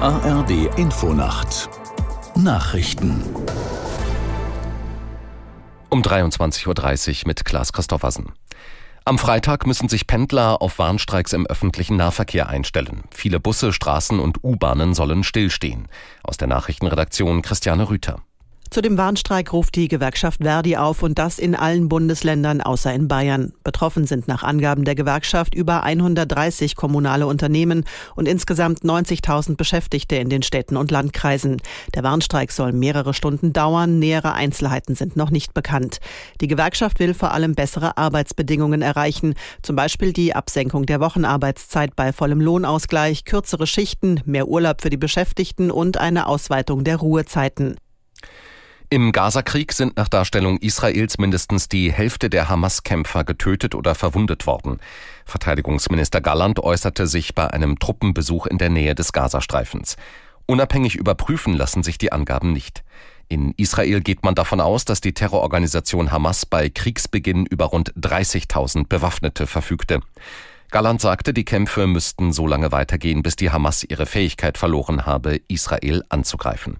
ARD 0.00 0.78
Infonacht 0.78 1.68
Nachrichten 2.34 3.22
um 5.90 6.00
23.30 6.00 6.66
Uhr 6.66 7.26
mit 7.26 7.44
Klaas 7.44 7.74
Christoffersen. 7.74 8.32
Am 9.04 9.18
Freitag 9.18 9.66
müssen 9.66 9.90
sich 9.90 10.06
Pendler 10.06 10.62
auf 10.62 10.78
Warnstreiks 10.78 11.34
im 11.34 11.46
öffentlichen 11.46 11.98
Nahverkehr 11.98 12.48
einstellen. 12.48 13.02
Viele 13.10 13.40
Busse, 13.40 13.74
Straßen 13.74 14.20
und 14.20 14.42
U-Bahnen 14.42 14.94
sollen 14.94 15.22
stillstehen. 15.22 15.86
Aus 16.22 16.38
der 16.38 16.48
Nachrichtenredaktion 16.48 17.42
Christiane 17.42 17.90
Rüther. 17.90 18.22
Zu 18.72 18.82
dem 18.82 18.96
Warnstreik 18.96 19.52
ruft 19.52 19.74
die 19.74 19.88
Gewerkschaft 19.88 20.44
Verdi 20.44 20.76
auf 20.76 21.02
und 21.02 21.18
das 21.18 21.40
in 21.40 21.56
allen 21.56 21.88
Bundesländern 21.88 22.60
außer 22.60 22.94
in 22.94 23.08
Bayern. 23.08 23.52
Betroffen 23.64 24.06
sind 24.06 24.28
nach 24.28 24.44
Angaben 24.44 24.84
der 24.84 24.94
Gewerkschaft 24.94 25.56
über 25.56 25.82
130 25.82 26.76
kommunale 26.76 27.26
Unternehmen 27.26 27.82
und 28.14 28.28
insgesamt 28.28 28.84
90.000 28.84 29.56
Beschäftigte 29.56 30.14
in 30.14 30.28
den 30.28 30.44
Städten 30.44 30.76
und 30.76 30.92
Landkreisen. 30.92 31.56
Der 31.96 32.04
Warnstreik 32.04 32.52
soll 32.52 32.72
mehrere 32.72 33.12
Stunden 33.12 33.52
dauern. 33.52 33.98
Nähere 33.98 34.34
Einzelheiten 34.34 34.94
sind 34.94 35.16
noch 35.16 35.32
nicht 35.32 35.52
bekannt. 35.52 35.98
Die 36.40 36.46
Gewerkschaft 36.46 37.00
will 37.00 37.12
vor 37.12 37.32
allem 37.32 37.56
bessere 37.56 37.98
Arbeitsbedingungen 37.98 38.82
erreichen, 38.82 39.34
zum 39.62 39.74
Beispiel 39.74 40.12
die 40.12 40.36
Absenkung 40.36 40.86
der 40.86 41.00
Wochenarbeitszeit 41.00 41.96
bei 41.96 42.12
vollem 42.12 42.40
Lohnausgleich, 42.40 43.24
kürzere 43.24 43.66
Schichten, 43.66 44.20
mehr 44.26 44.46
Urlaub 44.46 44.80
für 44.80 44.90
die 44.90 44.96
Beschäftigten 44.96 45.72
und 45.72 45.98
eine 45.98 46.28
Ausweitung 46.28 46.84
der 46.84 46.98
Ruhezeiten. 46.98 47.74
Im 48.92 49.12
Gazakrieg 49.12 49.72
sind 49.72 49.96
nach 49.96 50.08
Darstellung 50.08 50.58
Israels 50.58 51.16
mindestens 51.16 51.68
die 51.68 51.92
Hälfte 51.92 52.28
der 52.28 52.48
Hamas-Kämpfer 52.48 53.22
getötet 53.22 53.76
oder 53.76 53.94
verwundet 53.94 54.48
worden. 54.48 54.80
Verteidigungsminister 55.24 56.20
Galland 56.20 56.58
äußerte 56.58 57.06
sich 57.06 57.36
bei 57.36 57.46
einem 57.46 57.78
Truppenbesuch 57.78 58.46
in 58.46 58.58
der 58.58 58.68
Nähe 58.68 58.96
des 58.96 59.12
Gazastreifens. 59.12 59.94
Unabhängig 60.46 60.96
überprüfen 60.96 61.54
lassen 61.54 61.84
sich 61.84 61.98
die 61.98 62.10
Angaben 62.10 62.52
nicht. 62.52 62.82
In 63.28 63.54
Israel 63.56 64.00
geht 64.00 64.24
man 64.24 64.34
davon 64.34 64.60
aus, 64.60 64.84
dass 64.84 65.00
die 65.00 65.14
Terrororganisation 65.14 66.10
Hamas 66.10 66.44
bei 66.44 66.68
Kriegsbeginn 66.68 67.46
über 67.46 67.66
rund 67.66 67.94
30.000 67.94 68.88
Bewaffnete 68.88 69.46
verfügte. 69.46 70.00
Galland 70.72 71.00
sagte, 71.00 71.32
die 71.32 71.44
Kämpfe 71.44 71.86
müssten 71.86 72.32
so 72.32 72.44
lange 72.48 72.72
weitergehen, 72.72 73.22
bis 73.22 73.36
die 73.36 73.52
Hamas 73.52 73.84
ihre 73.84 74.06
Fähigkeit 74.06 74.58
verloren 74.58 75.06
habe, 75.06 75.40
Israel 75.46 76.02
anzugreifen. 76.08 76.78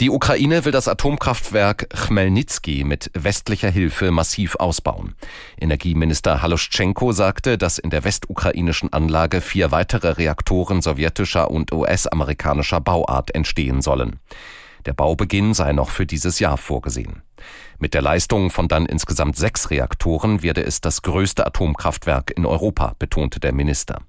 Die 0.00 0.10
Ukraine 0.10 0.64
will 0.64 0.72
das 0.72 0.88
Atomkraftwerk 0.88 1.88
Chmelnytsky 1.94 2.82
mit 2.82 3.10
westlicher 3.14 3.70
Hilfe 3.70 4.10
massiv 4.10 4.56
ausbauen. 4.56 5.14
Energieminister 5.60 6.40
Haloschenko 6.40 7.12
sagte, 7.12 7.58
dass 7.58 7.78
in 7.78 7.90
der 7.90 8.04
westukrainischen 8.04 8.92
Anlage 8.92 9.40
vier 9.40 9.70
weitere 9.70 10.12
Reaktoren 10.12 10.80
sowjetischer 10.80 11.50
und 11.50 11.72
US-amerikanischer 11.72 12.80
Bauart 12.80 13.34
entstehen 13.34 13.82
sollen. 13.82 14.18
Der 14.86 14.94
Baubeginn 14.94 15.54
sei 15.54 15.72
noch 15.72 15.90
für 15.90 16.06
dieses 16.06 16.38
Jahr 16.38 16.56
vorgesehen. 16.56 17.22
Mit 17.78 17.94
der 17.94 18.02
Leistung 18.02 18.50
von 18.50 18.68
dann 18.68 18.86
insgesamt 18.86 19.36
sechs 19.36 19.70
Reaktoren 19.70 20.42
werde 20.42 20.64
es 20.64 20.80
das 20.80 21.02
größte 21.02 21.46
Atomkraftwerk 21.46 22.32
in 22.36 22.46
Europa, 22.46 22.94
betonte 22.98 23.40
der 23.40 23.52
Minister. 23.52 24.00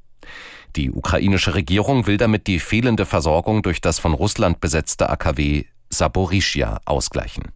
Die 0.76 0.92
ukrainische 0.92 1.54
Regierung 1.54 2.08
will 2.08 2.18
damit 2.18 2.48
die 2.48 2.60
fehlende 2.60 3.06
Versorgung 3.06 3.62
durch 3.62 3.82
das 3.82 4.00
von 4.00 4.14
Russland 4.14 4.60
besetzte 4.60 5.10
AKW 5.10 5.66
Saporischia 5.94 6.80
ausgleichen. 6.86 7.52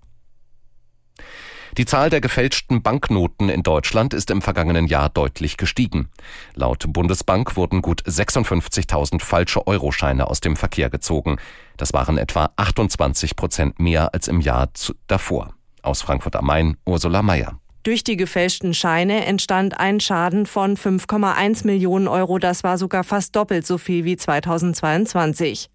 Die 1.77 1.85
Zahl 1.85 2.09
der 2.09 2.21
gefälschten 2.21 2.81
Banknoten 2.81 3.49
in 3.49 3.61
Deutschland 3.61 4.15
ist 4.15 4.31
im 4.31 4.41
vergangenen 4.41 4.87
Jahr 4.87 5.09
deutlich 5.09 5.57
gestiegen. 5.57 6.09
Laut 6.55 6.85
Bundesbank 6.87 7.55
wurden 7.55 7.83
gut 7.83 8.01
56.000 8.01 9.21
falsche 9.21 9.67
Euroscheine 9.67 10.27
aus 10.27 10.39
dem 10.39 10.55
Verkehr 10.55 10.89
gezogen. 10.89 11.37
Das 11.77 11.93
waren 11.93 12.17
etwa 12.17 12.49
28 12.55 13.35
Prozent 13.35 13.79
mehr 13.79 14.13
als 14.15 14.27
im 14.27 14.41
Jahr 14.41 14.69
davor. 15.05 15.53
Aus 15.83 16.01
Frankfurt 16.01 16.35
am 16.35 16.47
Main, 16.47 16.77
Ursula 16.85 17.21
Mayer. 17.21 17.59
Durch 17.83 18.03
die 18.03 18.17
gefälschten 18.17 18.73
Scheine 18.73 19.25
entstand 19.25 19.79
ein 19.79 19.99
Schaden 19.99 20.45
von 20.45 20.75
5,1 20.75 21.65
Millionen 21.65 22.07
Euro. 22.07 22.39
Das 22.39 22.63
war 22.63 22.77
sogar 22.77 23.03
fast 23.03 23.35
doppelt 23.35 23.67
so 23.67 23.77
viel 23.77 24.03
wie 24.03 24.17
2022. 24.17 25.69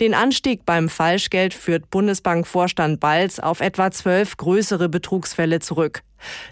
Den 0.00 0.14
Anstieg 0.14 0.64
beim 0.66 0.88
Falschgeld 0.88 1.54
führt 1.54 1.90
Bundesbankvorstand 1.90 3.00
Balz 3.00 3.38
auf 3.38 3.60
etwa 3.60 3.90
zwölf 3.90 4.36
größere 4.36 4.88
Betrugsfälle 4.88 5.60
zurück. 5.60 6.02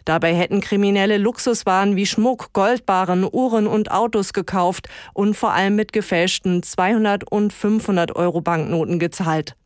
Dabei 0.05 0.35
hätten 0.35 0.61
Kriminelle 0.61 1.19
Luxuswaren 1.19 1.97
wie 1.97 2.07
Schmuck, 2.07 2.53
Goldbarren, 2.53 3.27
Uhren 3.31 3.67
und 3.67 3.91
Autos 3.91 4.33
gekauft 4.33 4.89
und 5.15 5.35
vor 5.35 5.53
allem 5.53 5.77
mit 5.77 5.93
gefälschten 5.93 6.63
200 6.63 7.31
und 7.31 7.53
500 7.53 8.15
Euro 8.15 8.41
Banknoten 8.41 8.99
gezahlt. 8.99 9.57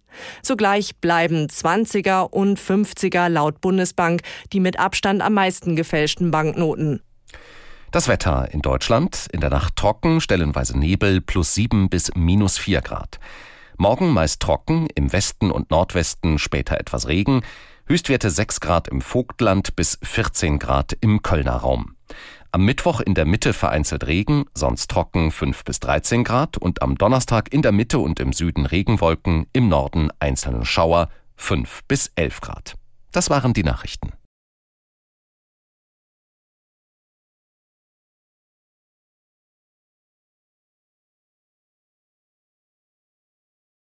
Zugleich 0.42 0.96
bleiben 0.96 1.46
20er 1.46 2.30
und 2.30 2.58
50er 2.58 3.28
laut 3.28 3.60
Bundesbank 3.60 4.22
die 4.52 4.60
mit 4.60 4.78
Abstand 4.78 5.22
am 5.22 5.34
meisten 5.34 5.76
gefälschten 5.76 6.30
Banknoten. 6.30 7.02
Das 7.90 8.08
Wetter 8.08 8.48
in 8.52 8.62
Deutschland 8.62 9.28
in 9.32 9.40
der 9.40 9.50
Nacht 9.50 9.76
trocken, 9.76 10.20
stellenweise 10.20 10.78
Nebel 10.78 11.20
plus 11.20 11.54
7 11.54 11.88
bis 11.88 12.10
minus 12.14 12.58
4 12.58 12.82
Grad. 12.82 13.18
Morgen 13.78 14.10
meist 14.10 14.40
trocken, 14.40 14.88
im 14.94 15.12
Westen 15.12 15.50
und 15.50 15.70
Nordwesten 15.70 16.38
später 16.38 16.80
etwas 16.80 17.08
Regen, 17.08 17.42
Höchstwerte 17.86 18.30
6 18.30 18.60
Grad 18.60 18.88
im 18.88 19.00
Vogtland 19.00 19.76
bis 19.76 19.98
14 20.02 20.58
Grad 20.58 20.96
im 21.00 21.22
Kölner 21.22 21.56
Raum. 21.56 21.94
Am 22.50 22.64
Mittwoch 22.64 23.00
in 23.00 23.14
der 23.14 23.26
Mitte 23.26 23.52
vereinzelt 23.52 24.06
Regen, 24.06 24.46
sonst 24.54 24.90
trocken 24.90 25.30
5 25.30 25.64
bis 25.64 25.78
13 25.80 26.24
Grad 26.24 26.56
und 26.56 26.82
am 26.82 26.96
Donnerstag 26.96 27.52
in 27.52 27.62
der 27.62 27.72
Mitte 27.72 27.98
und 27.98 28.18
im 28.18 28.32
Süden 28.32 28.66
Regenwolken, 28.66 29.46
im 29.52 29.68
Norden 29.68 30.10
einzelne 30.18 30.64
Schauer 30.64 31.08
5 31.36 31.84
bis 31.86 32.10
11 32.16 32.40
Grad. 32.40 32.74
Das 33.12 33.30
waren 33.30 33.52
die 33.52 33.62
Nachrichten. 33.62 34.12